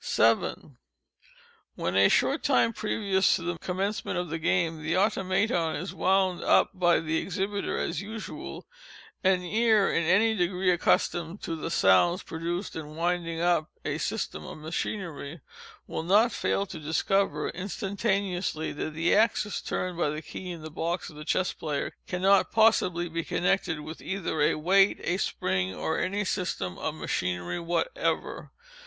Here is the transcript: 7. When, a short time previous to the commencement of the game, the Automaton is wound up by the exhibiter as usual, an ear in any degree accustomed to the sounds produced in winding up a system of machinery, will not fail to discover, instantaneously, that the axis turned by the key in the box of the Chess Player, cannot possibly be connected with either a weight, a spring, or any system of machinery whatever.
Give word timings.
7. 0.03 0.77
When, 1.75 1.95
a 1.95 2.09
short 2.09 2.41
time 2.41 2.73
previous 2.73 3.35
to 3.35 3.43
the 3.43 3.59
commencement 3.59 4.17
of 4.17 4.29
the 4.29 4.39
game, 4.39 4.81
the 4.81 4.97
Automaton 4.97 5.75
is 5.75 5.93
wound 5.93 6.43
up 6.43 6.71
by 6.73 6.99
the 6.99 7.17
exhibiter 7.19 7.77
as 7.77 8.01
usual, 8.01 8.65
an 9.23 9.43
ear 9.43 9.93
in 9.93 10.03
any 10.05 10.33
degree 10.33 10.71
accustomed 10.71 11.43
to 11.43 11.55
the 11.55 11.69
sounds 11.69 12.23
produced 12.23 12.75
in 12.75 12.95
winding 12.95 13.41
up 13.41 13.69
a 13.85 13.99
system 13.99 14.43
of 14.43 14.57
machinery, 14.57 15.39
will 15.85 16.01
not 16.01 16.31
fail 16.31 16.65
to 16.65 16.79
discover, 16.79 17.49
instantaneously, 17.49 18.71
that 18.71 18.95
the 18.95 19.13
axis 19.13 19.61
turned 19.61 19.99
by 19.99 20.09
the 20.09 20.23
key 20.23 20.49
in 20.49 20.63
the 20.63 20.71
box 20.71 21.11
of 21.11 21.15
the 21.15 21.23
Chess 21.23 21.53
Player, 21.53 21.93
cannot 22.07 22.51
possibly 22.51 23.07
be 23.07 23.23
connected 23.23 23.81
with 23.81 24.01
either 24.01 24.41
a 24.41 24.55
weight, 24.55 24.97
a 25.03 25.17
spring, 25.17 25.75
or 25.75 25.99
any 25.99 26.25
system 26.25 26.79
of 26.79 26.95
machinery 26.95 27.59
whatever. 27.59 28.49